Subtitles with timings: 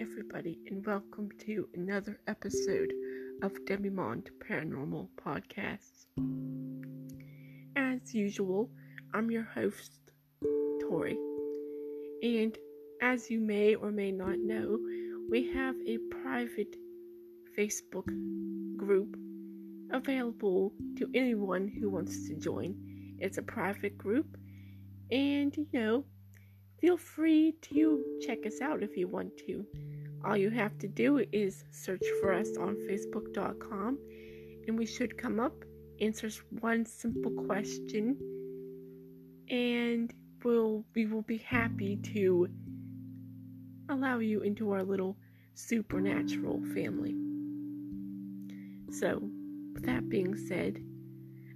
[0.00, 2.92] everybody, and welcome to another episode
[3.42, 6.06] of Demimond Paranormal Podcasts.
[7.74, 8.70] As usual,
[9.12, 9.98] I'm your host,
[10.82, 11.18] Tori,
[12.22, 12.56] and
[13.02, 14.78] as you may or may not know,
[15.28, 16.76] we have a private
[17.58, 18.06] Facebook
[18.76, 19.16] group
[19.90, 22.76] available to anyone who wants to join.
[23.18, 24.36] It's a private group,
[25.10, 26.04] and you know,
[26.80, 29.64] feel free to check us out if you want to.
[30.24, 33.98] All you have to do is search for us on Facebook.com,
[34.66, 35.64] and we should come up,
[36.00, 36.28] answer
[36.60, 38.16] one simple question,
[39.48, 40.12] and
[40.44, 42.48] we'll, we will be happy to
[43.88, 45.16] allow you into our little
[45.54, 47.16] supernatural family.
[48.90, 49.22] So,
[49.72, 50.82] with that being said,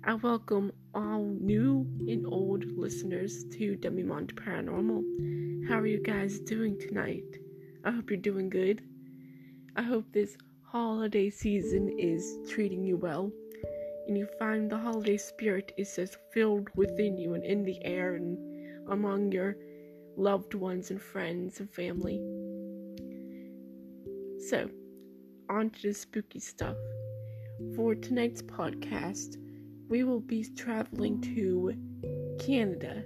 [0.05, 5.69] I welcome all new and old listeners to Demimond Paranormal.
[5.69, 7.39] How are you guys doing tonight?
[7.85, 8.83] I hope you're doing good.
[9.77, 13.31] I hope this holiday season is treating you well
[14.09, 18.17] and you find the holiday spirit is just filled within you and in the air
[18.17, 18.37] and
[18.91, 19.55] among your
[20.17, 22.21] loved ones and friends and family.
[24.49, 24.69] So,
[25.49, 26.77] on to the spooky stuff.
[27.77, 29.37] For tonight's podcast,
[29.93, 31.71] we will be traveling to
[32.41, 33.05] Canada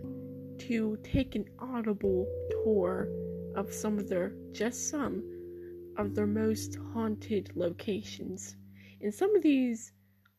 [0.57, 3.09] to take an audible tour
[3.57, 5.21] of some of their, just some,
[5.97, 8.55] of their most haunted locations.
[9.01, 9.91] And some of these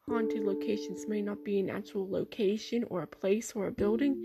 [0.07, 4.15] haunted locations may not be an actual location or a place or a building,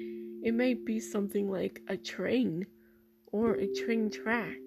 [0.45, 2.65] it may be something like a train
[3.33, 4.61] or a train track,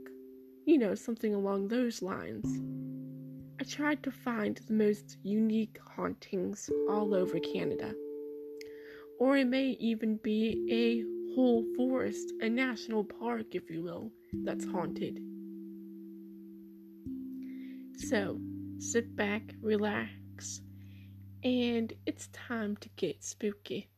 [0.66, 2.60] you know, something along those lines.
[3.66, 7.96] I tried to find the most unique hauntings all over Canada.
[9.20, 14.12] Or it may even be a whole forest, a national park, if you will,
[14.44, 15.20] that's haunted.
[17.98, 18.40] So,
[18.78, 20.62] sit back, relax,
[21.44, 23.90] and it's time to get spooky.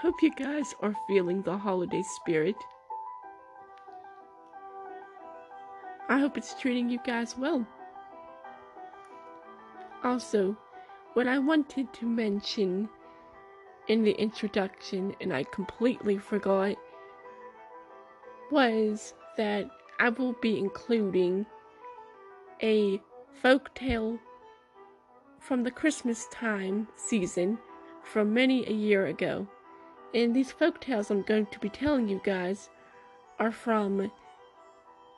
[0.00, 2.56] Hope you guys are feeling the holiday spirit.
[6.08, 7.66] I hope it's treating you guys well.
[10.04, 10.56] Also,
[11.14, 12.88] what I wanted to mention
[13.88, 16.76] in the introduction, and I completely forgot,
[18.50, 21.46] was that I will be including
[22.62, 23.00] a
[23.40, 24.18] folk tale
[25.40, 27.58] from the Christmas time season
[28.02, 29.48] from many a year ago.
[30.16, 32.70] And these folk tales I'm going to be telling you guys
[33.38, 34.10] are from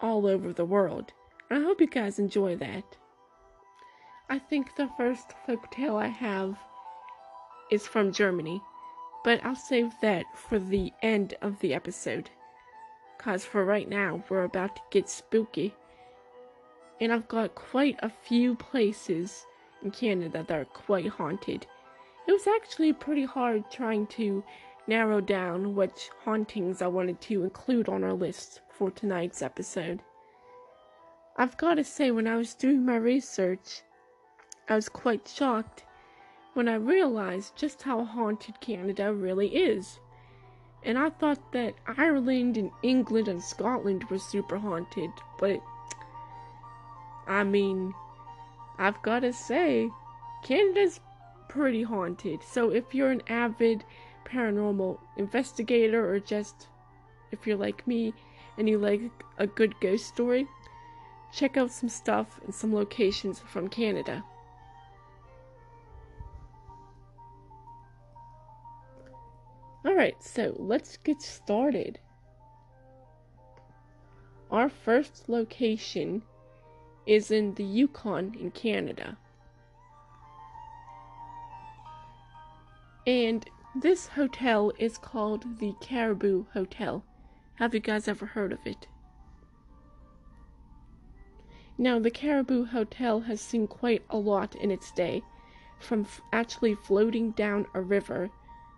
[0.03, 1.12] all over the world.
[1.48, 2.97] I hope you guys enjoy that.
[4.28, 6.59] I think the first folk tale I have
[7.70, 8.60] is from Germany,
[9.22, 12.30] but I'll save that for the end of the episode.
[13.19, 15.76] Cause for right now, we're about to get spooky.
[17.00, 19.47] And I've got quite a few places
[19.80, 21.69] in Canada that are quite haunted.
[22.26, 24.42] It was actually pretty hard trying to
[24.88, 30.00] narrow down which hauntings I wanted to include on our list for tonight's episode.
[31.37, 33.82] I've got to say, when I was doing my research,
[34.69, 35.84] I was quite shocked
[36.54, 40.00] when I realized just how haunted Canada really is.
[40.82, 45.60] And I thought that Ireland and England and Scotland were super haunted, but
[47.27, 47.94] I mean,
[48.78, 49.91] I've got to say,
[50.43, 51.00] Canada's
[51.48, 52.43] pretty haunted.
[52.43, 53.84] So if you're an avid
[54.25, 56.69] paranormal investigator or just
[57.31, 58.15] if you're like me
[58.56, 59.01] and you like
[59.39, 60.47] a good ghost story,
[61.33, 64.25] check out some stuff and some locations from Canada.
[69.87, 71.98] Alright, so let's get started.
[74.51, 76.22] Our first location
[77.07, 79.16] is in the Yukon in Canada.
[83.07, 83.48] And
[83.80, 87.04] this hotel is called the Caribou Hotel.
[87.57, 88.89] Have you guys ever heard of it?
[91.77, 95.22] Now, the Caribou Hotel has seen quite a lot in its day,
[95.78, 98.30] from actually floating down a river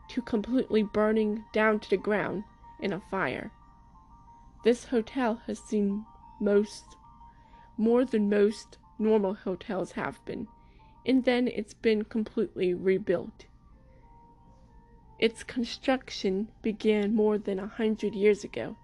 [0.08, 2.44] to completely burning down to the ground
[2.80, 3.50] in a fire.
[4.64, 6.04] This hotel has seen
[6.40, 6.84] most,
[7.78, 10.46] more than most normal hotels have been,
[11.06, 13.46] and then it's been completely rebuilt.
[15.20, 18.78] Its construction began more than a hundred years ago,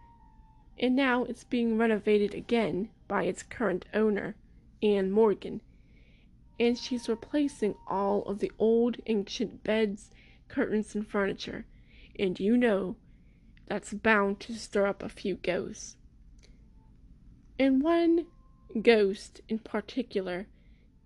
[0.78, 4.36] and now it's being renovated again by its current owner,
[4.82, 5.62] Anne Morgan.
[6.60, 10.10] And she's replacing all of the old ancient beds,
[10.48, 11.64] curtains, and furniture.
[12.18, 12.96] And you know
[13.66, 15.96] that's bound to stir up a few ghosts.
[17.58, 18.26] And one
[18.82, 20.48] ghost in particular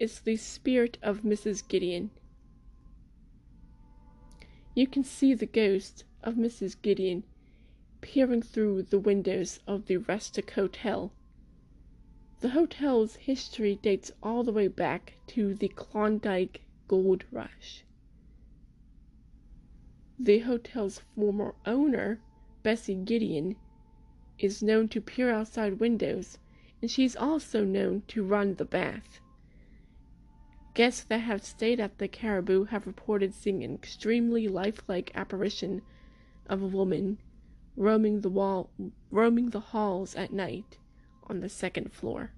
[0.00, 1.66] is the spirit of Mrs.
[1.68, 2.10] Gideon.
[4.74, 6.80] You can see the ghost of Mrs.
[6.80, 7.24] Gideon
[8.00, 11.12] peering through the windows of the Rustic Hotel.
[12.40, 17.84] The hotel's history dates all the way back to the Klondike Gold Rush.
[20.18, 22.20] The hotel's former owner,
[22.62, 23.56] Bessie Gideon,
[24.38, 26.38] is known to peer outside windows,
[26.80, 29.20] and she's also known to run the bath.
[30.72, 35.82] Guests that have stayed at the Caribou have reported seeing an extremely lifelike apparition
[36.48, 37.18] of a woman
[37.76, 38.70] roaming the wall
[39.10, 40.78] roaming the halls at night
[41.24, 42.32] on the second floor.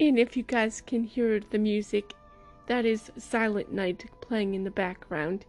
[0.00, 2.14] And if you guys can hear the music,
[2.66, 5.44] that is Silent Night playing in the background.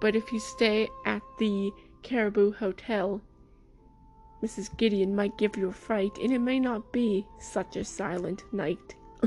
[0.00, 1.72] But if you stay at the
[2.02, 3.20] Caribou Hotel,
[4.42, 4.76] Mrs.
[4.76, 8.94] Gideon might give you a fright, and it may not be such a silent night.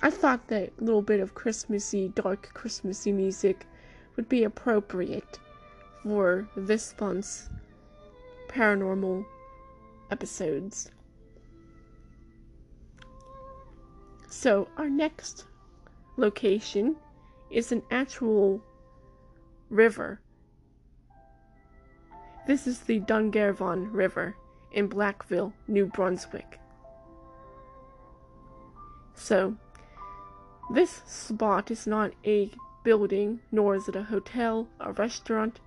[0.00, 3.66] I thought that little bit of Christmassy, dark Christmassy music
[4.14, 5.40] would be appropriate
[6.02, 7.50] for this month's
[8.48, 9.26] paranormal
[10.10, 10.92] episodes.
[14.40, 15.46] So, our next
[16.16, 16.94] location
[17.50, 18.62] is an actual
[19.68, 20.20] river.
[22.46, 24.36] This is the Dungarvon River
[24.70, 26.60] in Blackville, New Brunswick.
[29.16, 29.56] So,
[30.72, 32.52] this spot is not a
[32.84, 35.58] building, nor is it a hotel, a restaurant,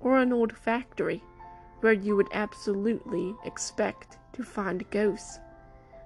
[0.00, 1.22] or an old factory
[1.80, 5.38] where you would absolutely expect to find ghosts,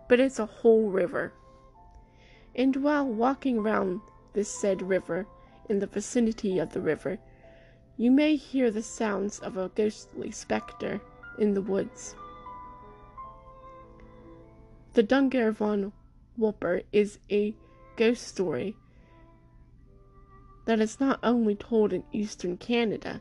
[0.09, 1.33] but it's a whole river.
[2.55, 4.01] And while walking round
[4.35, 5.27] this said river,
[5.69, 7.19] in the vicinity of the river,
[7.97, 11.01] you may hear the sounds of a ghostly spectre
[11.39, 12.15] in the woods.
[14.95, 15.93] The Dungarvon
[16.37, 17.55] Whooper is a
[17.97, 18.77] ghost story
[20.65, 23.21] that is not only told in eastern Canada,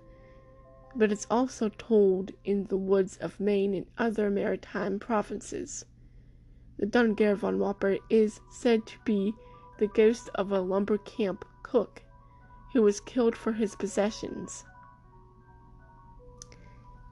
[0.96, 5.86] but it's also told in the woods of Maine and other maritime provinces.
[6.78, 9.34] The Dungarvon Whooper is said to be
[9.78, 12.04] the ghost of a lumber camp cook
[12.74, 14.64] who was killed for his possessions.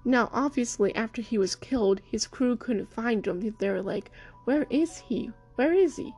[0.06, 3.56] Now, obviously, after he was killed, his crew couldn't find him.
[3.60, 4.12] They were like,
[4.46, 5.32] Where is he?
[5.56, 6.14] Where is he?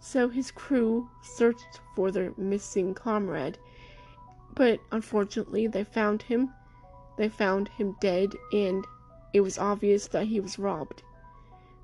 [0.00, 3.58] So his crew searched for their missing comrade
[4.54, 6.52] but unfortunately, they found him.
[7.16, 8.84] They found him dead, and
[9.32, 11.02] it was obvious that he was robbed.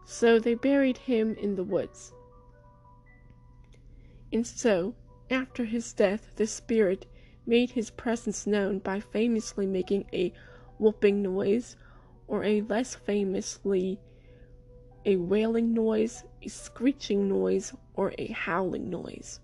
[0.08, 2.12] So they buried him in the woods.
[4.32, 4.94] And so,
[5.30, 7.06] after his death, the spirit
[7.44, 10.32] made his presence known by famously making a
[10.78, 11.76] whooping noise,
[12.28, 13.98] or a less famously,
[15.04, 19.40] a wailing noise, a screeching noise, or a howling noise.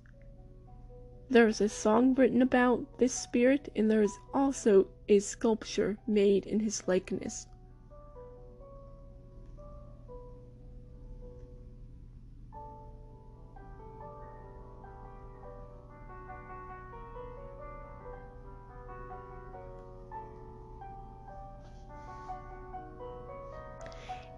[1.28, 6.46] There is a song written about this spirit, and there is also a sculpture made
[6.46, 7.48] in his likeness.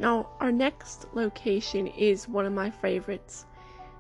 [0.05, 3.47] Now, our next location is one of my favorites.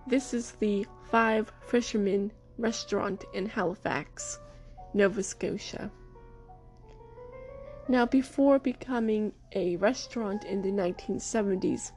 [0.06, 4.38] This is the Five Fishermen restaurant in Halifax,
[4.92, 5.90] Nova Scotia.
[7.88, 11.92] Now, before becoming a restaurant in the 1970s,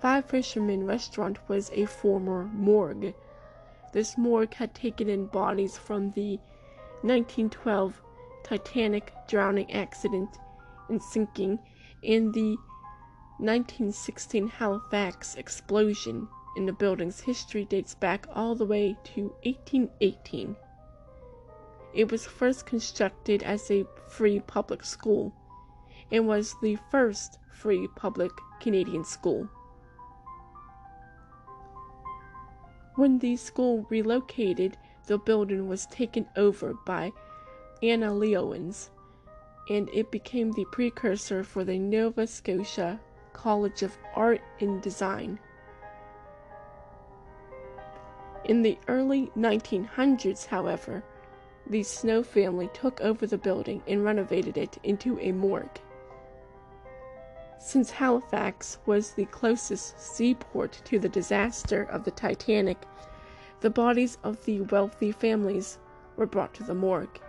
[0.00, 3.12] Five Fishermen Restaurant was a former morgue.
[3.92, 6.38] This morgue had taken in bodies from the
[7.02, 8.00] 1912
[8.42, 10.38] Titanic drowning accident
[10.88, 11.58] and sinking
[12.02, 12.56] and the
[13.40, 20.54] 1916 Halifax explosion in the building's history dates back all the way to 1818.
[21.94, 25.32] It was first constructed as a free public school
[26.12, 28.30] and was the first free public
[28.60, 29.48] Canadian school.
[32.96, 37.10] When the school relocated, the building was taken over by
[37.82, 38.90] Anna Leonowens,
[39.70, 43.00] and it became the precursor for the Nova Scotia
[43.32, 45.38] College of Art and Design.
[48.44, 51.04] In the early 1900s, however,
[51.66, 55.80] the Snow family took over the building and renovated it into a morgue.
[57.58, 62.78] Since Halifax was the closest seaport to the disaster of the Titanic,
[63.60, 65.78] the bodies of the wealthy families
[66.16, 67.20] were brought to the morgue.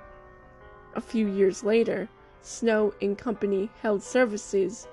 [0.95, 2.09] A few years later,
[2.41, 4.87] Snow and Company held services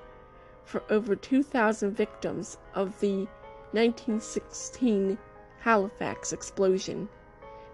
[0.69, 3.27] for over 2,000 victims of the
[3.73, 5.17] 1916
[5.61, 7.09] Halifax explosion.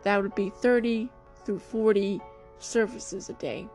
[0.04, 1.10] That would be 30
[1.44, 2.20] through 40
[2.58, 3.68] services a day.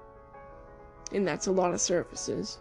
[1.12, 2.60] And that's a lot of services.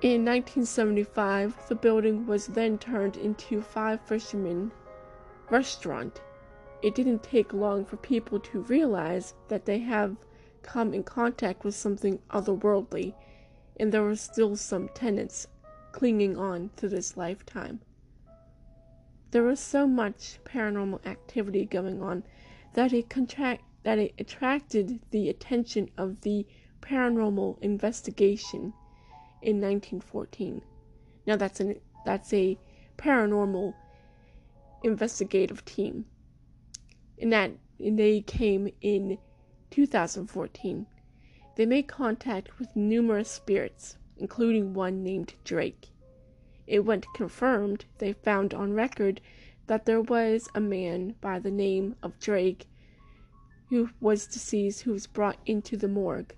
[0.00, 4.72] In 1975, the building was then turned into Five Fishermen
[5.50, 6.20] Restaurant.
[6.82, 10.16] It didn't take long for people to realize that they have
[10.62, 13.14] come in contact with something otherworldly,
[13.78, 15.46] and there were still some tenants
[15.92, 17.80] clinging on to this lifetime.
[19.30, 22.24] There was so much paranormal activity going on
[22.74, 26.46] that it contract that it attracted the attention of the
[26.80, 28.72] Paranormal Investigation
[29.42, 30.62] in 1914.
[31.26, 32.58] Now that's an that's a
[32.96, 33.74] paranormal
[34.82, 36.06] investigative team.
[37.20, 39.18] And that and they came in
[39.70, 40.86] 2014.
[41.58, 45.88] They made contact with numerous spirits, including one named Drake.
[46.68, 49.20] It went confirmed they found on record
[49.66, 52.68] that there was a man by the name of Drake
[53.70, 56.32] who was deceased who was brought into the morgue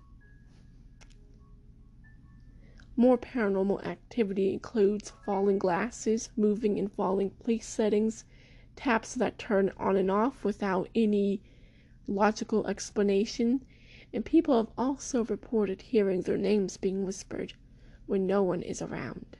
[2.96, 8.24] more paranormal activity includes falling glasses, moving and falling place settings,
[8.74, 11.42] taps that turn on and off without any
[12.08, 13.66] logical explanation,
[14.12, 17.54] and people have also reported hearing their names being whispered
[18.06, 19.36] when no one is around.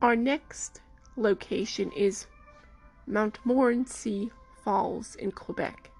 [0.00, 0.80] Our next
[1.16, 2.26] location is
[3.06, 4.30] Montmorency
[4.62, 5.90] Falls in Quebec.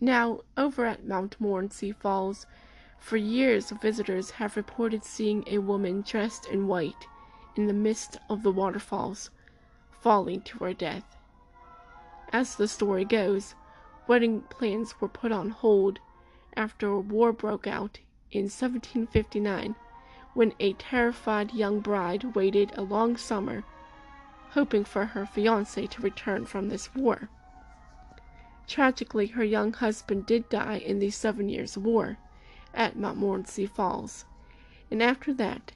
[0.00, 2.46] Now, over at Montmorency Falls,
[2.98, 7.06] for years visitors have reported seeing a woman dressed in white
[7.54, 9.30] in the midst of the waterfalls,
[9.90, 11.16] falling to her death.
[12.32, 13.54] As the story goes,
[14.06, 15.98] wedding plans were put on hold
[16.56, 18.00] after a war broke out
[18.30, 19.74] in 1759
[20.34, 23.64] when a terrified young bride waited a long summer
[24.56, 27.28] hoping for her fiance to return from this war.
[28.66, 32.16] Tragically, her young husband did die in the Seven Years' War
[32.76, 34.24] at Montmorency Falls,
[34.90, 35.72] and after that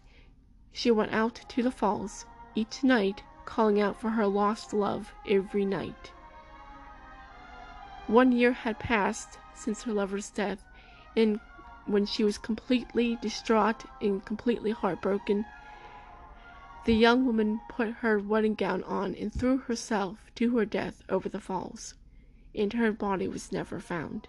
[0.71, 5.65] she went out to the falls each night, calling out for her lost love every
[5.65, 6.13] night.
[8.07, 10.65] One year had passed since her lover's death,
[11.17, 11.41] and
[11.87, 15.45] when she was completely distraught and completely heartbroken,
[16.85, 21.29] the young woman put her wedding gown on and threw herself to her death over
[21.29, 21.95] the falls,
[22.55, 24.29] and her body was never found.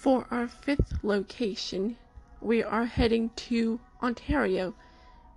[0.00, 1.98] For our fifth location,
[2.40, 4.74] we are heading to Ontario.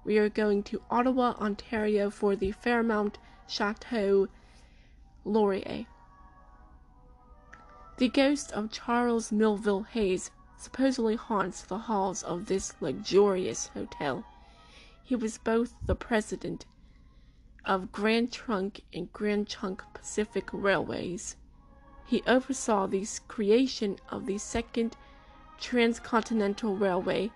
[0.05, 4.29] We are going to Ottawa, Ontario for the Fairmont Chateau
[5.25, 5.86] Laurier.
[7.98, 14.24] The ghost of Charles Melville Hays supposedly haunts the halls of this luxurious hotel.
[15.03, 16.65] He was both the president
[17.65, 21.36] of Grand Trunk and Grand Trunk Pacific Railways.
[22.13, 24.96] He oversaw the creation of the second
[25.60, 27.32] transcontinental railway,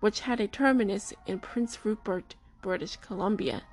[0.00, 3.64] which had a terminus in Prince Rupert, British Columbia.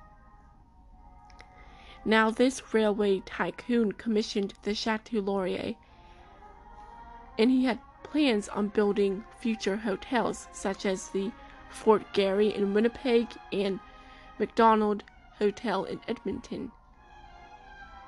[2.04, 5.76] Now this railway tycoon commissioned the Chateau Laurier,
[7.38, 11.32] and he had plans on building future hotels such as the
[11.70, 13.80] Fort Garry in Winnipeg and
[14.38, 15.04] Macdonald
[15.38, 16.70] Hotel in Edmonton.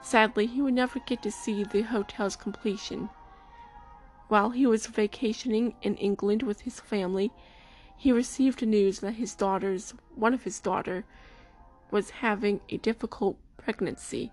[0.05, 3.09] Sadly, he would never get to see the hotel's completion.
[4.29, 7.33] While he was vacationing in England with his family,
[7.97, 11.07] he received news that his daughter's one of his daughter
[11.91, 14.31] was having a difficult pregnancy.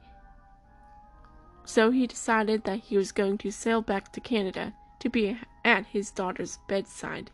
[1.64, 5.86] So he decided that he was going to sail back to Canada to be at
[5.86, 7.32] his daughter's bedside.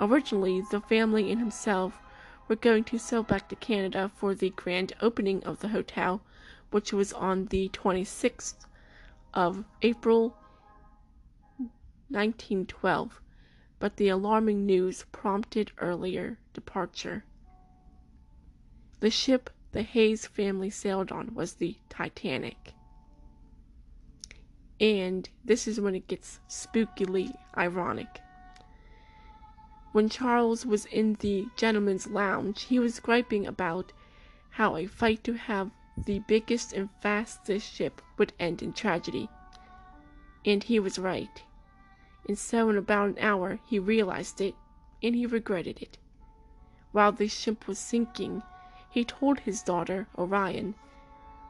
[0.00, 2.00] Originally, the family and himself
[2.48, 6.20] were going to sail back to Canada for the grand opening of the hotel,
[6.70, 8.66] which was on the 26th
[9.34, 10.36] of April
[12.08, 13.20] 1912,
[13.78, 17.24] but the alarming news prompted earlier departure.
[19.00, 22.72] The ship the Hays family sailed on was the Titanic.
[24.80, 28.20] And this is when it gets spookily ironic.
[29.92, 33.92] When Charles was in the gentleman's lounge, he was griping about
[34.50, 39.28] how a fight to have the biggest and fastest ship would end in tragedy.
[40.44, 41.42] And he was right.
[42.28, 44.54] And so, in about an hour, he realized it,
[45.02, 45.98] and he regretted it.
[46.92, 48.42] While the ship was sinking,
[48.90, 50.74] he told his daughter, Orian,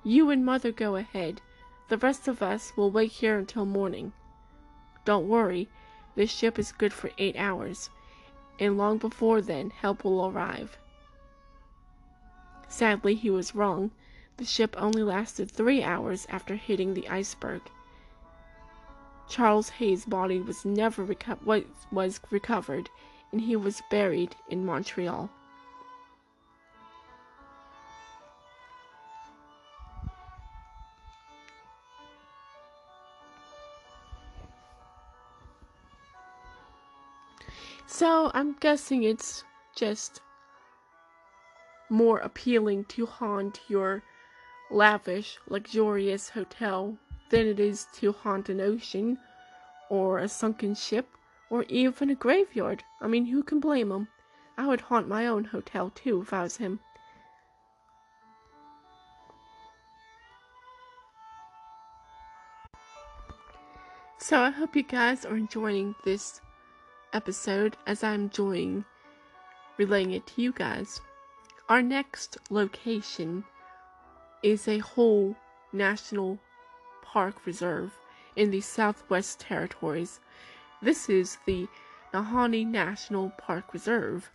[0.05, 1.41] You and mother go ahead.
[1.89, 4.13] The rest of us will wait here until morning.
[5.05, 5.69] Don't worry,
[6.17, 7.91] this ship is good for eight hours,
[8.59, 10.79] and long before then help will arrive.
[12.69, 13.93] Sadly, he was wrong.
[14.39, 17.63] The ship only lasted three hours after hitting the iceberg.
[19.29, 21.43] Charles Hays' body was never reco-
[21.91, 22.91] was, recovered,
[23.33, 25.31] and he was buried in Montreal.
[37.87, 40.21] So I'm guessing it's just
[41.89, 44.03] more appealing to haunt your
[44.71, 46.99] lavish, luxurious hotel
[47.31, 49.19] than it is to haunt an ocean
[49.89, 51.09] or a sunken ship
[51.51, 52.83] or even a graveyard.
[53.01, 54.09] I mean, who can blame him?
[54.59, 56.81] I would haunt my own hotel too if I was him.
[64.19, 66.41] So I hope you guys are enjoying this
[67.13, 68.85] episode as I'm enjoying
[69.77, 71.01] relaying it to you guys.
[71.69, 73.45] Our next location
[74.47, 75.35] is a whole
[75.73, 76.39] national
[77.03, 77.93] park reserve
[78.37, 80.21] in the Southwest Territories.
[80.81, 81.67] This is the
[82.15, 84.31] Nahanni National Park Reserve.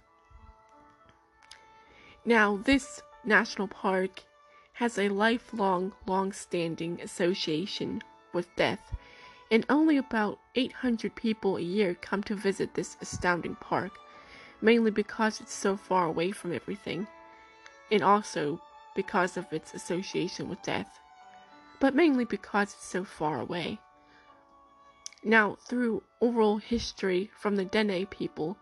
[2.26, 4.24] Now, this national park
[4.74, 8.02] has a lifelong, long standing association
[8.34, 8.94] with death
[9.50, 13.94] and only about 800 people a year come to visit this astounding park,
[14.60, 17.08] mainly because it's so far away from everything,
[17.90, 18.62] and also
[18.96, 21.00] because of its association with death,
[21.80, 23.80] but mainly because it's so far away.
[25.24, 28.58] Now, through oral history from the Dene people,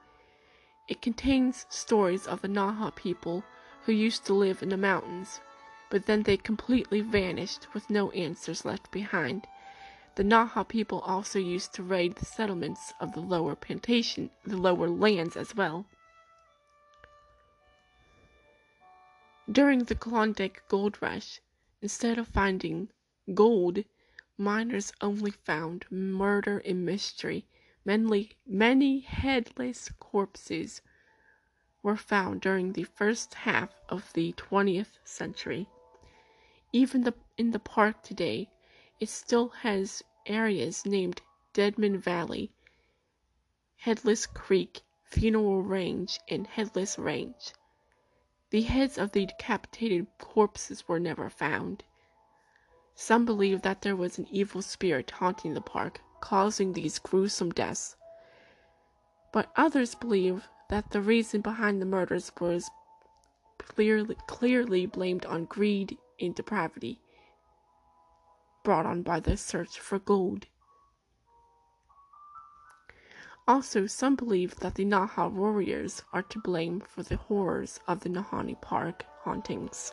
[0.88, 3.44] it contains stories of the Naha people
[3.86, 5.40] who used to live in the mountains,
[5.90, 9.48] but then they completely vanished with no answers left behind
[10.20, 14.90] the Naha people also used to raid the settlements of the lower plantation, the lower
[14.90, 15.86] lands as well.
[19.52, 21.42] During the Klondike Gold Rush,
[21.82, 22.90] instead of finding
[23.34, 23.84] gold,
[24.38, 27.48] miners only found murder and mystery.
[27.84, 30.84] Many, many headless corpses
[31.82, 35.68] were found during the first half of the 20th century.
[36.72, 38.52] Even the, in the park today,
[39.00, 42.52] it still has areas named Deadman Valley,
[43.78, 47.52] Headless Creek, Funeral Range, and Headless Range.
[48.52, 51.84] The heads of the decapitated corpses were never found.
[52.96, 57.96] Some believe that there was an evil spirit haunting the park, causing these gruesome deaths.
[59.32, 62.70] But others believe that the reason behind the murders was
[63.58, 67.00] clearly, clearly blamed on greed and depravity
[68.64, 70.46] brought on by the search for gold.
[73.50, 78.08] Also, some believe that the Naha warriors are to blame for the horrors of the
[78.08, 79.92] Nahanni Park hauntings.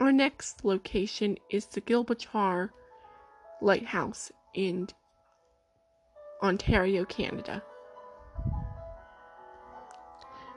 [0.00, 2.72] Our next location is the Gibraltar
[3.60, 4.88] Lighthouse in
[6.42, 7.62] Ontario, Canada.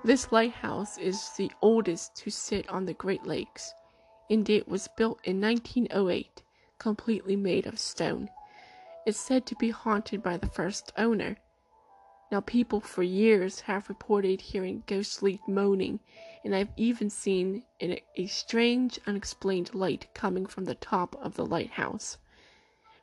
[0.06, 3.74] This lighthouse is the oldest to sit on the Great Lakes,
[4.30, 6.44] and it was built in 1908,
[6.78, 8.30] completely made of stone.
[9.08, 11.38] It's said to be haunted by the first owner.
[12.32, 16.00] Now, people for years have reported hearing ghostly moaning,
[16.44, 22.20] and I've even seen a strange, unexplained light coming from the top of the lighthouse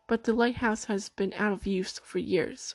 [0.06, 2.74] but the lighthouse has been out of use for years.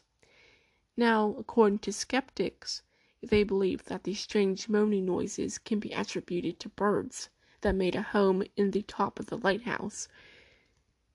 [0.98, 2.82] Now, according to skeptics,
[3.22, 7.30] they believe that these strange moaning noises can be attributed to birds
[7.62, 10.08] that made a home in the top of the lighthouse.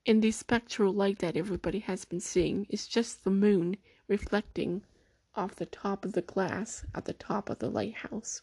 [0.05, 4.83] And the spectral light that everybody has been seeing is just the moon reflecting
[5.35, 8.41] off the top of the glass at the top of the lighthouse.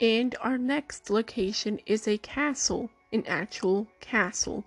[0.00, 4.64] And our next location is a castle, an actual castle.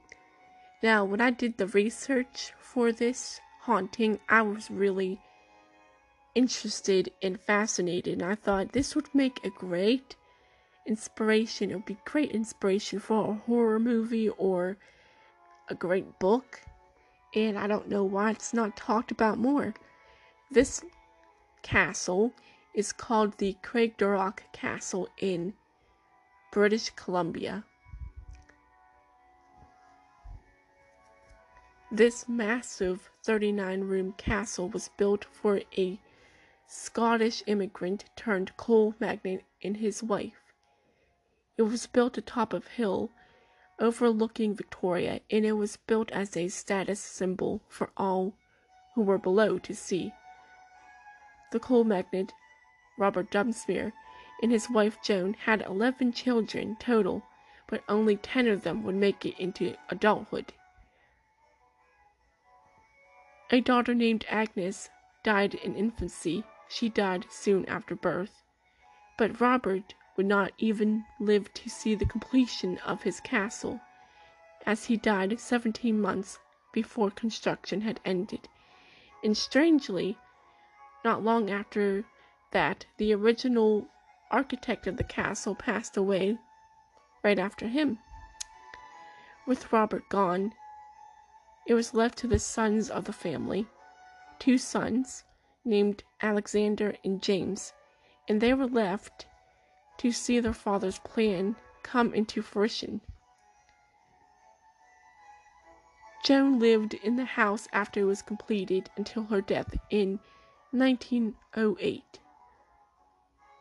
[0.81, 5.19] Now, when I did the research for this haunting, I was really
[6.33, 8.21] interested and fascinated.
[8.21, 10.15] And I thought this would make a great
[10.85, 11.71] inspiration.
[11.71, 14.77] It would be great inspiration for a horror movie or
[15.67, 16.61] a great book.
[17.35, 19.73] And I don't know why it's not talked about more.
[20.51, 20.81] This
[21.63, 22.31] castle
[22.77, 25.55] is called the Craigdarroch Castle in
[26.51, 27.65] British Columbia.
[31.91, 35.99] This massive 39 room castle was built for a
[36.67, 40.53] Scottish immigrant turned coal magnate and his wife.
[41.57, 43.09] It was built atop a hill
[43.79, 48.35] overlooking Victoria, and it was built as a status symbol for all
[48.93, 50.13] who were below to see.
[51.51, 52.33] The coal magnate
[52.97, 53.93] Robert Dunsmuir,
[54.41, 57.23] and his wife Joan had 11 children total,
[57.67, 60.53] but only 10 of them would make it into adulthood.
[63.49, 64.89] A daughter named Agnes
[65.23, 66.43] died in infancy.
[66.67, 68.43] She died soon after birth.
[69.17, 73.79] But Robert would not even live to see the completion of his castle,
[74.65, 76.39] as he died 17 months
[76.73, 78.49] before construction had ended.
[79.23, 80.17] And strangely,
[81.05, 82.03] not long after
[82.51, 83.87] that the original
[84.31, 86.37] architect of the castle passed away
[87.23, 87.99] right after him.
[89.45, 90.53] With Robert gone,
[91.65, 93.67] it was left to the sons of the family,
[94.39, 95.23] two sons
[95.65, 97.73] named Alexander and James,
[98.27, 99.25] and they were left
[99.97, 103.01] to see their father's plan come into fruition.
[106.23, 110.19] Joan lived in the house after it was completed until her death in
[110.71, 112.19] 1908.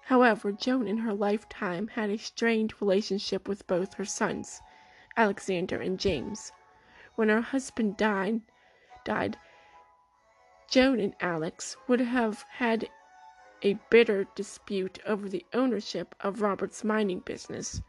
[0.07, 4.63] However, Joan in her lifetime had a strained relationship with both her sons,
[5.17, 6.53] Alexander and James.
[7.17, 8.43] When her husband died,
[9.05, 9.37] died,
[10.71, 12.89] Joan and Alex would have had
[13.63, 17.83] a bitter dispute over the ownership of Robert's mining business.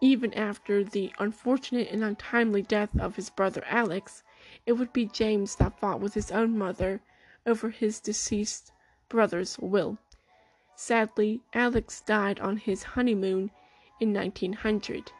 [0.00, 4.22] Even after the unfortunate and untimely death of his brother Alex,
[4.64, 7.02] it would be James that fought with his own mother
[7.44, 8.72] over his deceased
[9.10, 9.98] brother's will.
[10.74, 13.50] Sadly, Alex died on his honeymoon
[14.00, 15.12] in 1900.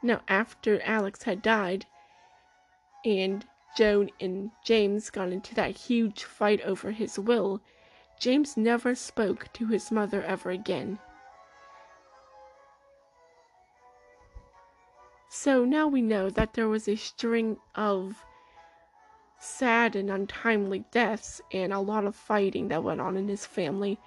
[0.00, 1.86] Now, after Alex had died,
[3.04, 3.44] and
[3.76, 7.60] Joan and James got into that huge fight over his will,
[8.20, 11.00] James never spoke to his mother ever again.
[15.28, 18.24] So now we know that there was a string of
[19.44, 23.98] sad and untimely deaths and a lot of fighting that went on in his family.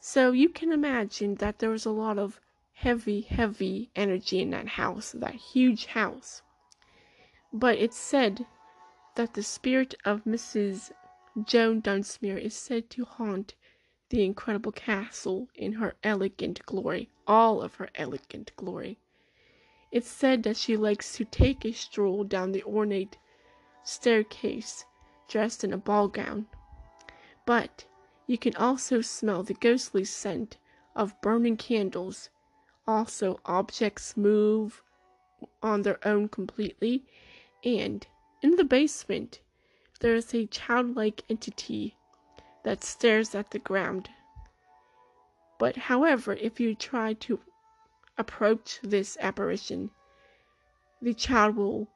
[0.00, 2.40] So you can imagine that there was a lot of
[2.74, 6.42] heavy, heavy energy in that house, that huge house.
[7.52, 8.46] But it's said
[9.14, 10.90] that the spirit of Mrs.
[11.44, 13.54] Joan Dunsmuir is said to haunt
[14.10, 18.98] the incredible castle in her elegant glory, all of her elegant glory.
[19.90, 23.16] It's said that she likes to take a stroll down the ornate
[23.84, 24.84] staircase
[25.28, 26.46] dressed in a ball gown.
[27.46, 27.84] But
[28.26, 30.56] you can also smell the ghostly scent
[30.94, 32.28] of burning candles.
[32.86, 34.82] Also, objects move
[35.62, 37.04] on their own completely.
[37.64, 38.06] And
[38.42, 39.40] in the basement,
[40.00, 41.96] there is a childlike entity
[42.64, 44.10] that stares at the ground.
[45.58, 47.40] But, however, if you try to
[48.18, 49.90] approach this apparition,
[51.00, 51.88] the child will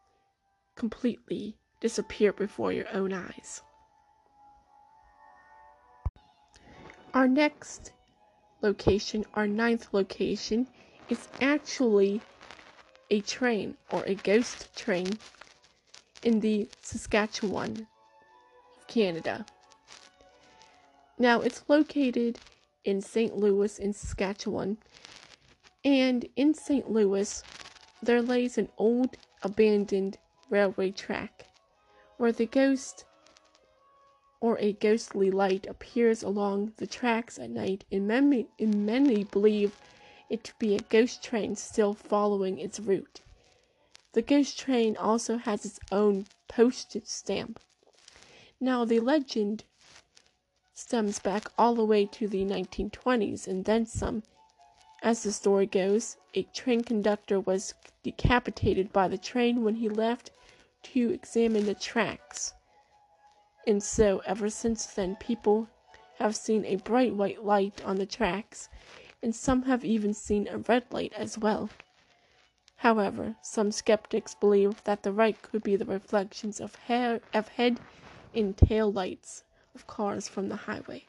[0.74, 3.62] completely disappear before your own eyes.
[7.14, 7.92] Our next
[8.62, 10.66] location, our ninth location,
[11.08, 12.20] is actually
[13.10, 15.18] a train or a ghost train
[16.22, 17.86] in the Saskatchewan,
[18.88, 19.46] Canada.
[21.18, 22.38] Now, it's located
[22.84, 23.36] in St.
[23.36, 24.78] Louis in Saskatchewan,
[25.84, 26.90] and in St.
[26.90, 27.42] Louis,
[28.02, 30.18] there lays an old abandoned
[30.50, 31.46] railway track
[32.16, 33.04] where the ghost
[34.40, 39.76] or a ghostly light appears along the tracks at night, and many, and many believe
[40.28, 43.20] it to be a ghost train still following its route.
[44.12, 47.60] The ghost train also has its own postage stamp.
[48.60, 49.64] Now, the legend
[50.74, 54.22] stems back all the way to the 1920s and then some,
[55.02, 60.30] As the story goes, a train conductor was decapitated by the train when he left
[60.82, 62.54] to examine the tracks.
[63.66, 65.68] And so, ever since then, people
[66.18, 68.68] have seen a bright white light on the tracks,
[69.22, 71.68] and some have even seen a red light as well.
[72.76, 77.80] However, some skeptics believe that the light could be the reflections of, hair, of head
[78.34, 81.04] and tail lights of cars from the highway.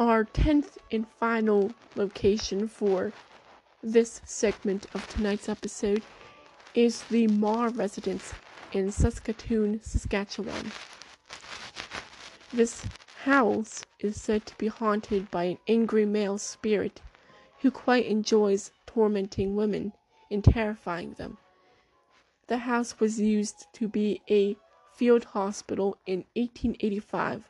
[0.00, 3.12] Our 10th and final location for
[3.82, 6.02] this segment of tonight's episode
[6.74, 8.32] is the Marr residence
[8.72, 10.72] in Saskatoon, Saskatchewan.
[12.50, 12.86] This
[13.24, 17.02] house is said to be haunted by an angry male spirit
[17.58, 19.92] who quite enjoys tormenting women
[20.30, 21.36] and terrifying them.
[22.46, 24.56] The house was used to be a
[24.94, 27.49] field hospital in 1885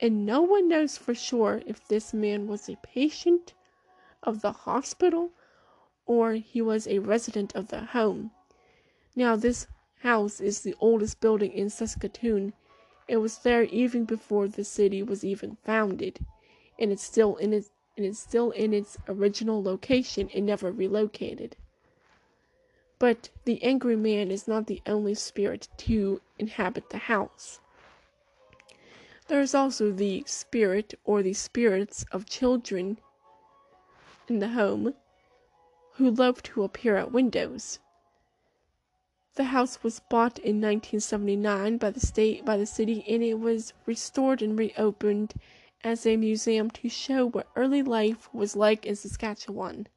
[0.00, 3.54] and no one knows for sure if this man was a patient
[4.22, 5.30] of the hospital
[6.06, 8.30] or he was a resident of the home.
[9.14, 9.66] Now, this
[10.00, 12.52] house is the oldest building in Saskatoon.
[13.08, 16.20] It was there even before the city was even founded,
[16.78, 21.56] and it's still in its and it's still in its original location and never relocated.
[23.00, 27.58] But the angry man is not the only spirit to inhabit the house.
[29.28, 32.98] There is also the spirit or the spirits of children
[34.26, 34.94] in the home
[35.92, 37.78] who love to appear at windows.
[39.34, 43.74] The house was bought in 1979 by the state by the city and it was
[43.84, 45.34] restored and reopened
[45.84, 49.88] as a museum to show what early life was like in Saskatchewan.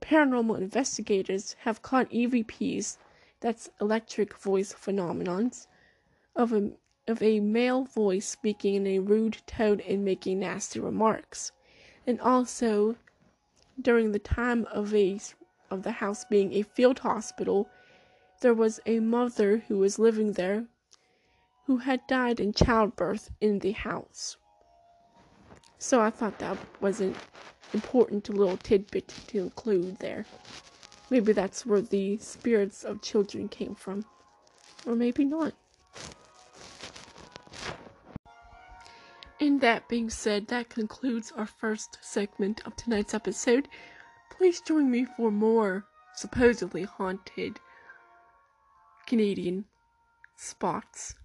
[0.00, 2.96] Paranormal investigators have caught EVPs,
[3.40, 5.66] that's electric voice phenomenons,
[6.34, 6.72] of a
[7.06, 11.52] of a male voice speaking in a rude tone and making nasty remarks.
[12.06, 12.96] And also,
[13.80, 15.20] during the time of a
[15.70, 17.68] of the house being a field hospital,
[18.40, 20.66] there was a mother who was living there
[21.66, 24.36] who had died in childbirth in the house.
[25.78, 27.14] So I thought that was an
[27.72, 30.26] important little tidbit to include there.
[31.10, 34.04] Maybe that's where the spirits of children came from.
[34.86, 35.54] Or maybe not.
[39.44, 43.68] And that being said, that concludes our first segment of tonight's episode.
[44.30, 47.60] Please join me for more supposedly haunted
[49.06, 49.66] Canadian
[50.34, 51.16] spots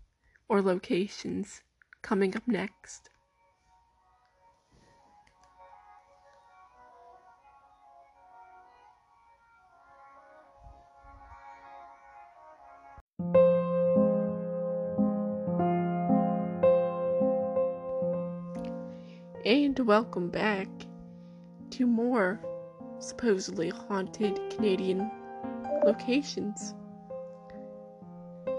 [0.49, 1.61] or locations
[2.01, 3.09] coming up next.
[19.79, 20.67] Welcome back
[21.69, 22.37] to more
[22.99, 25.09] supposedly haunted Canadian
[25.85, 26.75] locations.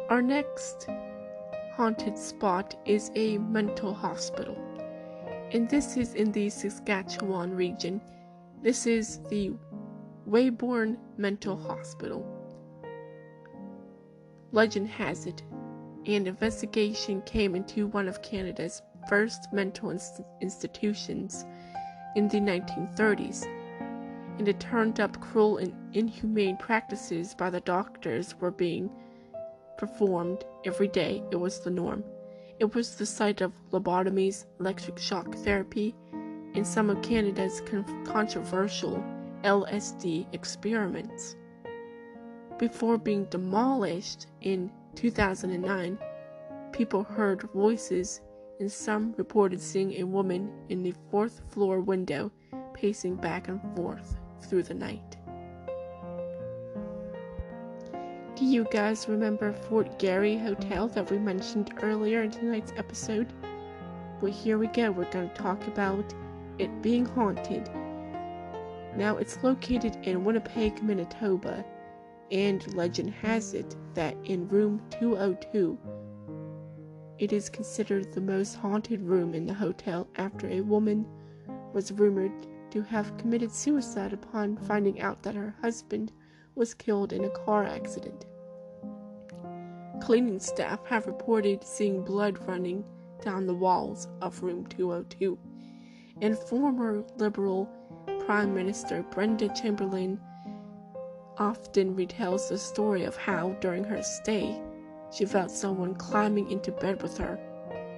[0.08, 0.88] Our next
[1.74, 4.56] haunted spot is a mental hospital,
[5.52, 8.00] and this is in the Saskatchewan region.
[8.62, 9.52] This is the
[10.26, 12.26] Weyburn Mental Hospital.
[14.52, 15.42] Legend has it,
[16.06, 18.80] an investigation came into one of Canada's
[19.10, 21.44] first mental inst- institutions
[22.14, 23.44] in the 1930s,
[24.38, 28.88] and the turned up cruel and inhumane practices by the doctors were being
[29.76, 31.22] performed every day.
[31.32, 32.04] It was the norm.
[32.60, 35.94] It was the site of lobotomies, electric shock therapy,
[36.54, 39.02] and some of Canada's con- controversial
[39.42, 41.34] LSD experiments.
[42.58, 45.98] Before being demolished in 2009,
[46.72, 48.20] people heard voices
[48.60, 52.30] and some reported seeing a woman in the fourth floor window
[52.74, 55.16] pacing back and forth through the night.
[58.36, 63.32] Do you guys remember Fort Garry Hotel that we mentioned earlier in tonight's episode?
[64.20, 64.90] Well, here we go.
[64.90, 66.14] We're going to talk about
[66.58, 67.68] it being haunted.
[68.96, 71.64] Now, it's located in Winnipeg, Manitoba,
[72.30, 75.78] and legend has it that in room 202,
[77.20, 81.06] it is considered the most haunted room in the hotel after a woman
[81.74, 82.32] was rumored
[82.70, 86.10] to have committed suicide upon finding out that her husband
[86.54, 88.24] was killed in a car accident.
[90.00, 92.82] Cleaning staff have reported seeing blood running
[93.20, 95.38] down the walls of room 202,
[96.22, 97.68] and former Liberal
[98.24, 100.18] Prime Minister Brenda Chamberlain
[101.36, 104.58] often retells the story of how, during her stay,
[105.12, 107.38] she felt someone climbing into bed with her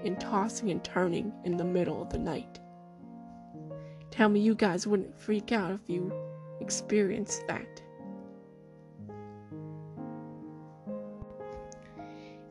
[0.05, 2.61] and tossing and turning in the middle of the night.
[4.11, 6.12] Tell me you guys wouldn't freak out if you
[6.61, 7.83] experienced that.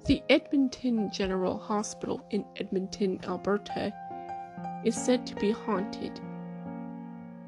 [0.06, 3.94] The Edmonton General Hospital in Edmonton, Alberta,
[4.84, 6.20] is said to be haunted.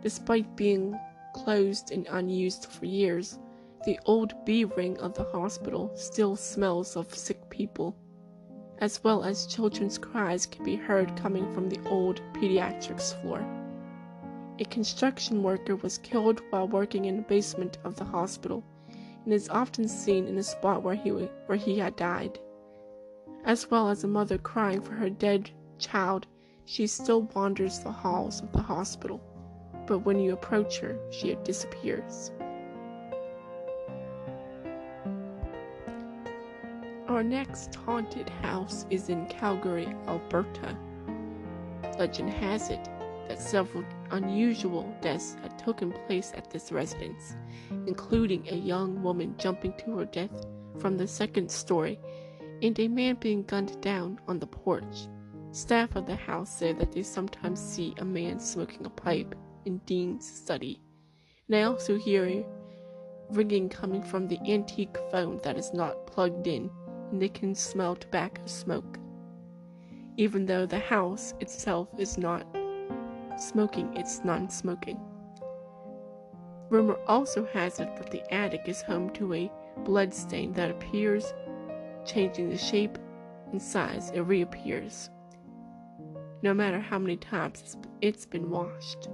[0.02, 0.98] Despite being
[1.34, 3.40] closed and unused for years,
[3.86, 7.96] the old B ring of the hospital still smells of sick people,
[8.80, 13.46] as well as children's cries can be heard coming from the old pediatrics floor.
[14.60, 18.64] A construction worker was killed while working in the basement of the hospital
[19.24, 22.40] and is often seen in the spot where he, where he had died.
[23.46, 26.28] As well as a mother crying for her dead child,
[26.66, 29.22] she still wanders the halls of the hospital
[29.86, 32.32] but when you approach her, she disappears.
[37.14, 40.76] Our next haunted house is in Calgary, Alberta.
[42.00, 42.90] Legend has it
[43.28, 47.36] that several unusual deaths had taken place at this residence,
[47.86, 50.48] including a young woman jumping to her death
[50.80, 52.00] from the second story
[52.64, 55.08] and a man being gunned down on the porch.
[55.52, 59.78] Staff of the house say that they sometimes see a man smoking a pipe in
[59.86, 60.82] Dean's study,
[61.48, 62.44] and I also hear a
[63.30, 66.72] ringing coming from the antique phone that is not plugged in,
[67.22, 69.00] they can smell tobacco smoke.
[70.18, 72.46] Even though the house itself is not
[73.38, 75.00] smoking, it's non smoking.
[76.70, 79.52] Rumor also has it that the attic is home to a
[79.84, 81.34] blood stain that appears,
[82.06, 82.98] changing the shape
[83.52, 85.10] and size, it reappears,
[86.42, 89.08] no matter how many times it's been washed.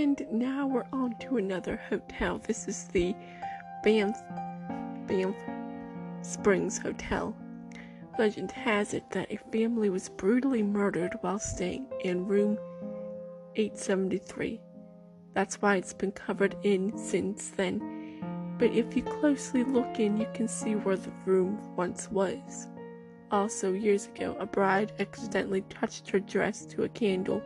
[0.00, 2.38] And now we're on to another hotel.
[2.38, 3.14] This is the
[3.84, 4.16] Banff,
[5.06, 5.36] Banff
[6.22, 7.36] Springs Hotel.
[8.18, 12.58] Legend has it that a family was brutally murdered while staying in room
[13.56, 14.58] 873.
[15.34, 18.56] That's why it's been covered in since then.
[18.58, 22.68] But if you closely look in, you can see where the room once was.
[23.30, 27.42] Also, years ago, a bride accidentally touched her dress to a candle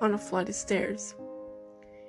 [0.00, 1.14] on a flight of stairs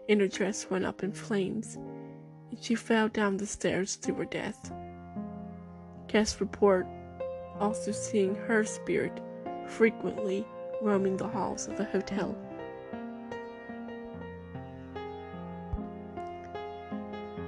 [0.10, 4.26] and her dress went up in flames, and she fell down the stairs to her
[4.26, 4.72] death.
[6.08, 6.88] Guests report
[7.60, 9.20] also seeing her spirit
[9.68, 10.46] frequently
[10.82, 12.38] roaming the halls of the hotel.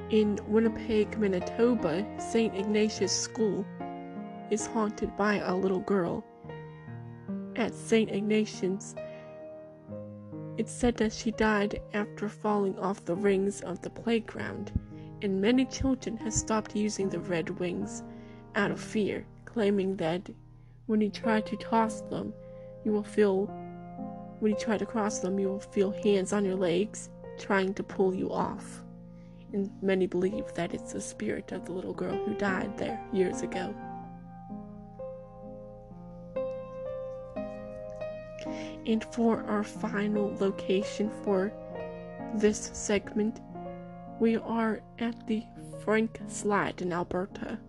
[0.09, 2.55] In Winnipeg, Manitoba, St.
[2.55, 3.65] Ignatius School
[4.49, 6.23] is haunted by a little girl.
[7.57, 8.09] At St.
[8.09, 8.95] Ignatius,
[10.57, 14.71] it's said that she died after falling off the rings of the playground,
[15.21, 18.03] and many children have stopped using the red wings
[18.55, 20.29] out of fear, claiming that
[20.87, 22.33] when you try to toss them,
[22.83, 23.45] you will feel
[24.39, 27.83] when you try to cross them, you will feel hands on your legs trying to
[27.83, 28.83] pull you off.
[29.53, 33.41] And many believe that it's the spirit of the little girl who died there years
[33.41, 33.73] ago.
[38.87, 41.51] And for our final location for
[42.33, 43.41] this segment,
[44.21, 45.43] we are at the
[45.83, 47.59] Frank Slide in Alberta.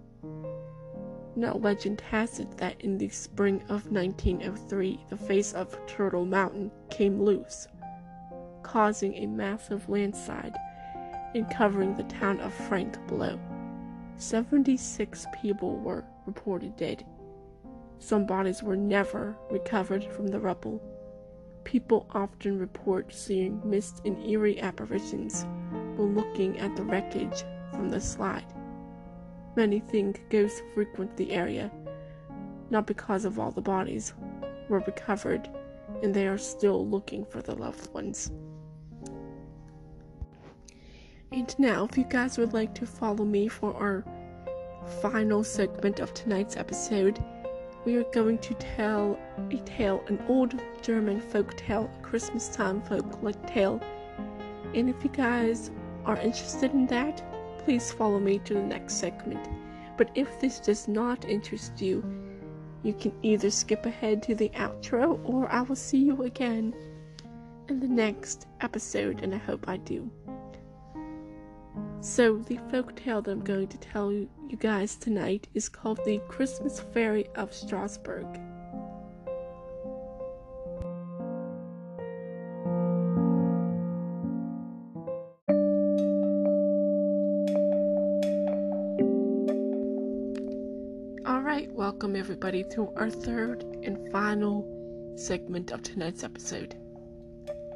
[1.35, 6.71] Now, legend has it that in the spring of 1903, the face of Turtle Mountain
[6.89, 7.67] came loose,
[8.63, 10.57] causing a massive landslide
[11.35, 13.41] and covering the town of Frank below.
[14.19, 17.05] 76 people were reported dead.
[17.99, 20.81] Some bodies were never recovered from the rubble.
[21.65, 25.45] People often report seeing mist and eerie apparitions
[25.97, 28.47] when looking at the wreckage from the slide.
[29.57, 31.71] Many think ghosts frequent the area,
[32.71, 34.15] not because of all the bodies
[34.69, 35.49] were recovered
[36.03, 38.31] and they are still looking for the loved ones.
[41.33, 44.05] And now, if you guys would like to follow me for our
[45.03, 47.23] final segment of tonight's episode,
[47.89, 49.19] we are going to tell
[49.51, 53.81] a tale, an old German folk tale, a Christmas time folk like tale.
[54.75, 55.71] And if you guys
[56.05, 57.25] are interested in that,
[57.65, 59.49] please follow me to the next segment.
[59.97, 62.05] But if this does not interest you,
[62.83, 66.75] you can either skip ahead to the outro or I will see you again
[67.71, 70.11] in the next episode, and I hope I do.
[72.03, 76.01] So, the folk tale that I'm going to tell you you guys tonight is called
[76.07, 78.25] the Christmas Fairy of Strasbourg.
[91.27, 96.75] Alright, welcome everybody to our third and final segment of tonight's episode.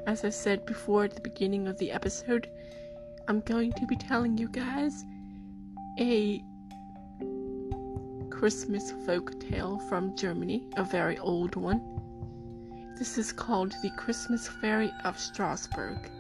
[0.07, 2.49] As I said before at the beginning of the episode,
[3.29, 5.05] I'm going to be telling you guys
[5.99, 6.43] a
[8.43, 11.81] Christmas folk tale from Germany, a very old one.
[12.99, 16.11] This is called The Christmas Fairy of Strasbourg.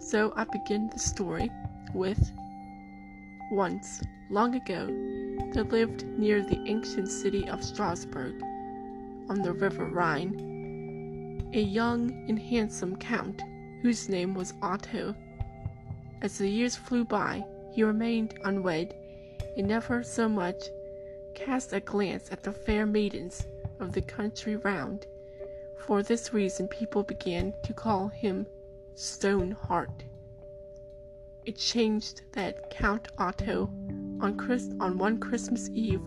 [0.00, 1.48] So I begin the story
[1.94, 2.32] with
[3.52, 4.86] Once, long ago,
[5.52, 8.34] there lived near the ancient city of Strasbourg,
[9.28, 13.44] on the river Rhine, a young and handsome count
[13.80, 15.14] whose name was Otto.
[16.20, 18.92] As the years flew by, he remained unwed,
[19.56, 20.70] and never so much
[21.34, 23.46] cast a glance at the fair maidens
[23.78, 25.06] of the country round.
[25.78, 28.46] For this reason, people began to call him
[28.94, 30.04] Stone Heart.
[31.46, 33.70] It changed that Count Otto,
[34.20, 36.02] on, Christ- on one Christmas Eve,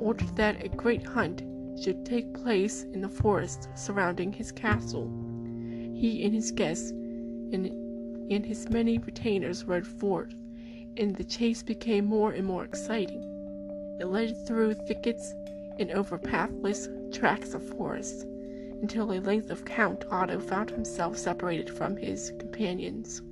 [0.00, 1.42] ordered that a great hunt
[1.80, 5.10] should take place in the forest surrounding his castle.
[5.94, 7.66] He and his guests and,
[8.32, 10.34] and his many retainers rode forth,
[10.96, 13.22] and the chase became more and more exciting.
[14.00, 15.32] It led through thickets
[15.78, 18.24] and over pathless tracts of forest,
[18.82, 23.22] until a length of Count Otto found himself separated from his companions.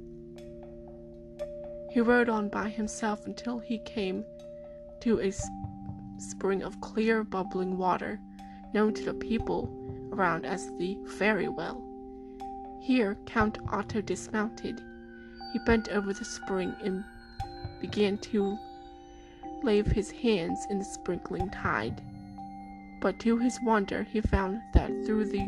[1.90, 4.24] He rode on by himself until he came
[5.00, 5.32] to a
[6.18, 8.20] spring of clear, bubbling water,
[8.72, 9.68] known to the people
[10.12, 11.82] around as the Fairy Well.
[12.80, 14.80] Here Count Otto dismounted.
[15.52, 17.04] He bent over the spring and
[17.80, 18.58] began to
[19.62, 22.00] lave his hands in the sprinkling tide.
[23.00, 25.46] But to his wonder, he found that through the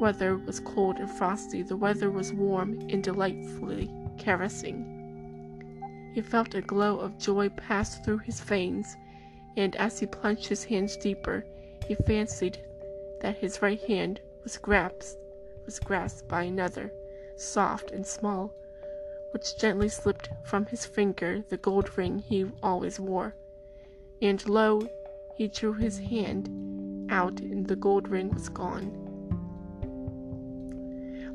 [0.00, 6.10] weather was cold and frosty, the weather was warm and delightfully caressing.
[6.14, 8.96] He felt a glow of joy pass through his veins,
[9.56, 11.44] and as he plunged his hands deeper,
[11.86, 12.58] he fancied
[13.20, 15.16] that his right hand was grasped,
[15.64, 16.92] was grasped by another,
[17.36, 18.52] soft and small,
[19.32, 23.34] which gently slipped from his finger the gold ring he always wore.
[24.20, 24.86] And lo,
[25.36, 26.48] he drew his hand
[27.10, 28.98] out, and the gold ring was gone.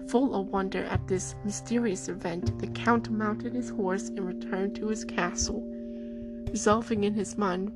[0.07, 4.87] Full of wonder at this mysterious event, the Count mounted his horse and returned to
[4.87, 5.61] his castle,
[6.49, 7.73] resolving in his mind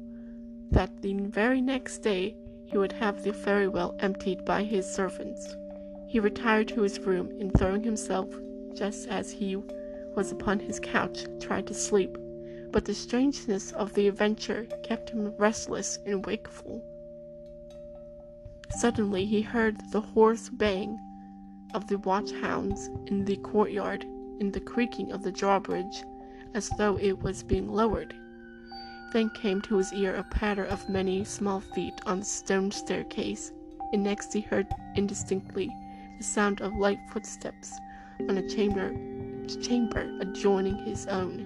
[0.71, 5.57] that the very next day he would have the fairy well emptied by his servants.
[6.07, 8.29] He retired to his room and throwing himself
[8.73, 9.57] just as he
[10.15, 12.17] was upon his couch, trying to sleep,
[12.71, 16.83] but the strangeness of the adventure kept him restless and wakeful.
[18.79, 20.99] Suddenly he heard the hoarse baying
[21.73, 24.03] of the watch hounds in the courtyard
[24.39, 26.03] and the creaking of the drawbridge
[26.53, 28.13] as though it was being lowered.
[29.13, 33.51] Then came to his ear a patter of many small feet on the stone staircase,
[33.91, 35.69] and next he heard indistinctly
[36.17, 37.73] the sound of light footsteps
[38.29, 38.93] on a chamber
[39.57, 41.45] chamber adjoining his own.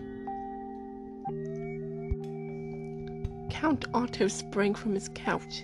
[3.50, 5.64] Count Otto sprang from his couch,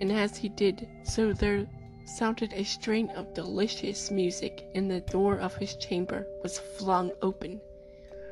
[0.00, 1.66] and as he did so there
[2.04, 7.60] sounded a strain of delicious music, and the door of his chamber was flung open.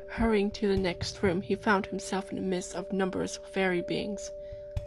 [0.09, 3.81] Hurrying to the next room, he found himself in the midst of numbers of fairy
[3.81, 4.31] beings,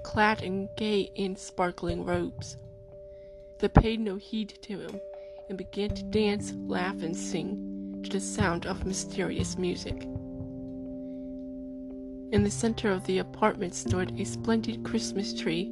[0.02, 2.56] clad in gay and sparkling robes.
[3.58, 5.00] They paid no heed to him,
[5.48, 7.69] and began to dance, laugh, and sing
[8.04, 10.02] to the sound of mysterious music.
[12.32, 15.70] In the center of the apartment stood a splendid Christmas tree,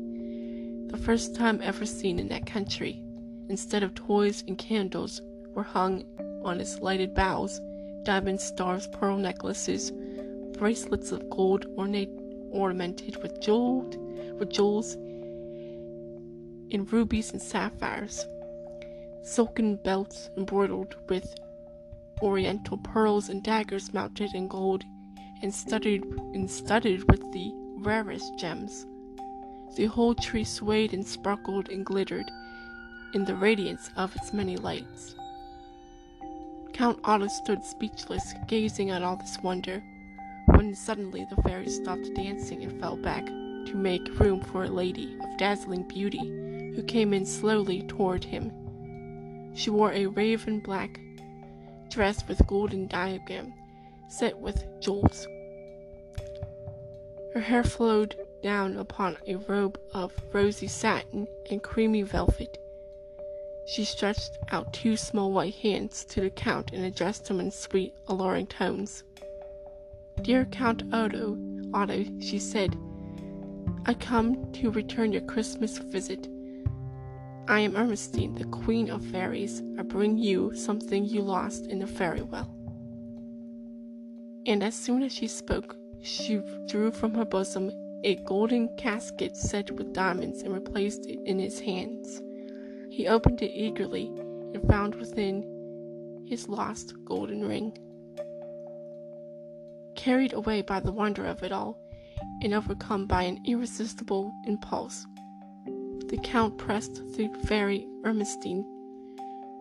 [0.89, 3.03] the first time ever seen in that country.
[3.49, 5.21] Instead of toys and candles,
[5.55, 6.05] were hung
[6.45, 7.61] on its lighted boughs
[8.05, 9.93] diamond stars, pearl necklaces,
[10.57, 12.11] bracelets of gold ornate,
[12.53, 13.97] ornamented with jeweled
[14.39, 14.95] with jewels
[16.71, 18.25] in rubies and sapphires,
[19.25, 21.35] silken belts embroidered with
[22.23, 24.85] oriental pearls and daggers mounted in gold
[25.43, 26.05] and studded
[26.35, 28.87] and studded with the rarest gems.
[29.77, 32.31] The whole tree swayed and sparkled and glittered
[33.15, 35.15] in the radiance of its many lights.
[36.73, 39.83] Count Otto stood speechless, gazing at all this wonder,
[40.47, 45.17] when suddenly the fairies stopped dancing and fell back to make room for a lady
[45.21, 48.53] of dazzling beauty who came in slowly toward him.
[49.55, 51.01] She wore a raven black
[51.91, 53.53] dress with golden diadem
[54.09, 55.27] set with jewels.
[57.35, 62.59] Her hair flowed down upon a robe of rosy satin and creamy velvet.
[63.67, 67.93] She stretched out two small white hands to the Count and addressed him in sweet,
[68.07, 69.05] alluring tones.
[70.23, 71.37] Dear Count Otto,
[71.75, 72.77] Otto, she said,
[73.85, 76.29] I come to return your Christmas visit.
[77.49, 79.63] I am Ernestine, the Queen of Fairies.
[79.79, 82.55] I bring you something you lost in the fairy well.
[84.45, 87.71] And as soon as she spoke, she drew from her bosom
[88.05, 92.21] a golden casket set with diamonds and replaced it in his hands.
[92.91, 94.09] He opened it eagerly
[94.53, 97.79] and found within his lost golden ring.
[99.97, 101.81] Carried away by the wonder of it all,
[102.43, 105.07] and overcome by an irresistible impulse,
[106.07, 108.65] the Count pressed the fairy Ernestine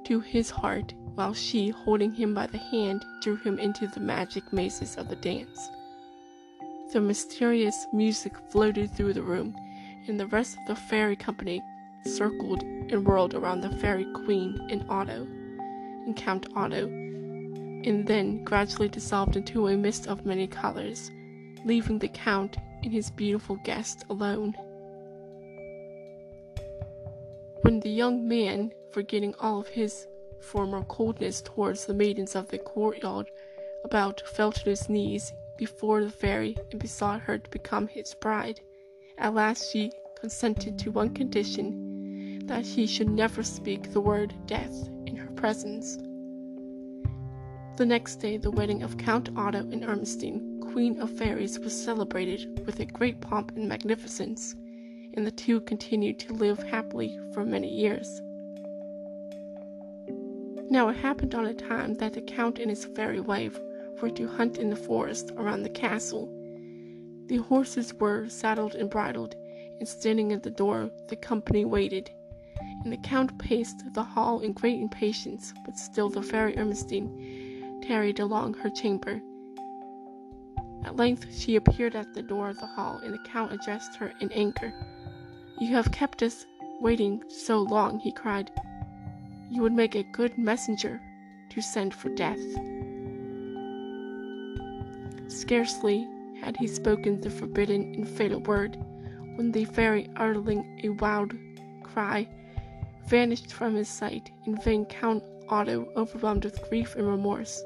[0.05, 4.53] to his heart, while she, holding him by the hand, drew him into the magic
[4.53, 5.69] mazes of the dance.
[6.93, 9.53] The mysterious music floated through the room,
[10.07, 11.61] and the rest of the fairy company
[12.05, 15.27] circled and whirled around the fairy queen and Otto,
[16.05, 21.11] and Count Otto, and then gradually dissolved into a mist of many colors,
[21.65, 24.55] leaving the Count and his beautiful guest alone.
[27.67, 30.07] When the young man, forgetting all of his
[30.39, 33.29] former coldness towards the maidens of the courtyard
[33.83, 38.61] about, fell to his knees before the fairy and besought her to become his bride.
[39.17, 44.87] At last she consented to one condition that he should never speak the word death
[45.05, 45.97] in her presence.
[47.75, 52.65] The next day, the wedding of Count Otto and Ernestine, Queen of Fairies, was celebrated
[52.65, 54.55] with a great pomp and magnificence,
[55.17, 58.21] and the two continued to live happily for many years.
[60.69, 63.59] Now it happened on a time that the Count and his fairy wife
[63.99, 66.29] were to hunt in the forest around the castle.
[67.25, 69.35] The horses were saddled and bridled,
[69.79, 72.11] and standing at the door, the company waited.
[72.83, 78.19] And the Count paced the hall in great impatience, but still the fairy Ernestine tarried
[78.19, 79.19] along her chamber.
[80.85, 84.13] At length she appeared at the door of the hall, and the Count addressed her
[84.21, 84.71] in anger.
[85.59, 86.45] You have kept us
[86.79, 88.51] waiting so long, he cried.
[89.49, 91.01] You would make a good messenger
[91.49, 92.39] to send for death.
[95.27, 96.07] Scarcely
[96.39, 98.77] had he spoken the forbidden and fatal word,
[99.35, 101.33] when the fairy, uttering a wild
[101.81, 102.27] cry,
[103.07, 104.29] vanished from his sight.
[104.45, 107.63] In vain Count Otto, overwhelmed with grief and remorse,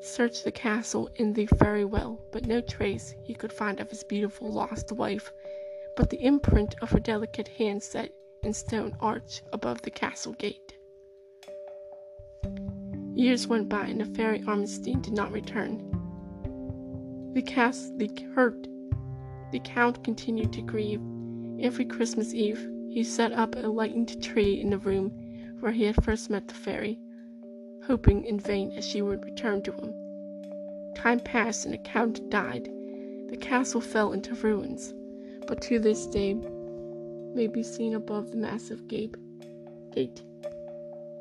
[0.00, 4.04] searched the castle and the fairy well, but no trace he could find of his
[4.04, 5.30] beautiful lost wife,
[5.96, 8.10] but the imprint of her delicate hand set
[8.42, 10.74] in stone arch above the castle gate.
[13.14, 15.78] Years went by and the fairy Ernestine did not return.
[17.34, 18.66] The cast the hurt.
[19.52, 21.00] The count continued to grieve.
[21.60, 25.10] Every Christmas Eve, he set up a lighted tree in the room
[25.60, 26.98] where he had first met the fairy,
[27.86, 29.94] hoping in vain that she would return to him.
[30.96, 32.68] Time passed and the count died.
[33.28, 34.92] The castle fell into ruins,
[35.46, 36.34] but to this day
[37.34, 39.14] may be seen above the massive gate.
[39.94, 40.22] Gate,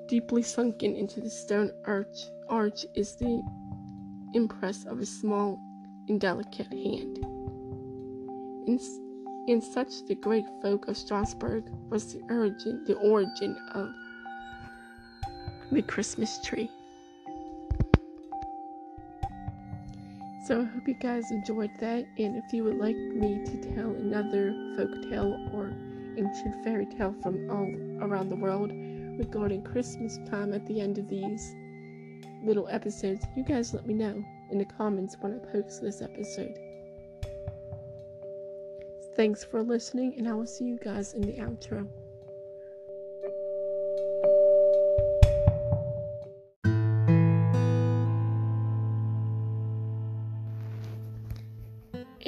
[0.07, 2.17] deeply sunken into the stone arch,
[2.49, 3.41] arch is the
[4.34, 5.59] impress of a small
[6.07, 7.19] indelicate hand.
[8.67, 8.80] In,
[9.47, 13.89] in such the great folk of Strasbourg was the origin, the origin of
[15.71, 16.69] the Christmas tree.
[20.44, 23.91] So I hope you guys enjoyed that, and if you would like me to tell
[23.91, 25.68] another folk tale or
[26.18, 28.70] ancient fairy tale from all around the world
[29.18, 31.56] regarding Christmas time at the end of these
[32.44, 34.22] little episodes, you guys let me know
[34.52, 36.60] in the comments when I post this episode.
[39.16, 41.88] Thanks for listening, and I will see you guys in the outro.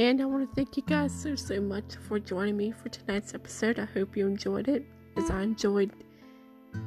[0.06, 3.34] And I want to thank you guys so, so much for joining me for tonight's
[3.34, 3.80] episode.
[3.80, 4.86] I hope you enjoyed it
[5.18, 5.90] as I enjoyed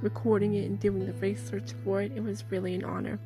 [0.03, 2.13] recording it and doing the research for it.
[2.15, 3.19] It was really an honor.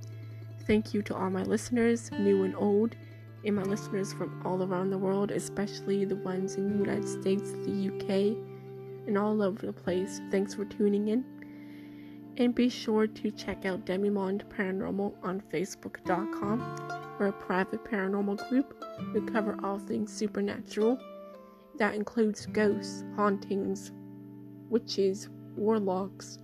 [0.66, 2.96] Thank you to all my listeners, new and old,
[3.44, 7.52] and my listeners from all around the world, especially the ones in the United States,
[7.52, 8.34] the UK,
[9.06, 10.22] and all over the place.
[10.30, 11.22] Thanks for tuning in.
[12.38, 17.01] And be sure to check out Demimonde Paranormal on Facebook.com.
[17.18, 18.84] We're a private paranormal group.
[19.14, 20.98] We cover all things supernatural.
[21.78, 23.92] That includes ghosts, hauntings,
[24.68, 26.38] witches, warlocks,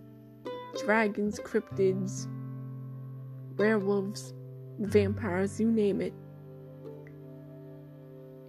[0.84, 2.26] dragons, cryptids,
[3.56, 4.34] werewolves,
[4.78, 6.14] vampires, you name it.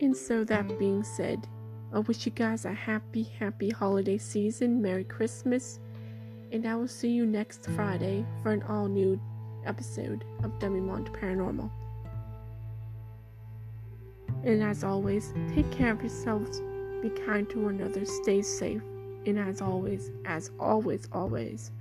[0.01, 1.47] And so, that being said,
[1.91, 4.81] I wish you guys a happy, happy holiday season.
[4.81, 5.79] Merry Christmas.
[6.51, 9.19] And I will see you next Friday for an all new
[9.65, 11.69] episode of Demimonde Paranormal.
[14.43, 16.61] And as always, take care of yourselves,
[17.01, 18.81] be kind to one another, stay safe,
[19.25, 21.71] and as always, as always, always,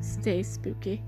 [0.00, 1.02] stay spooky.